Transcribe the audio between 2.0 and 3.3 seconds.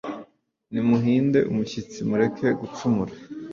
mureke gucumura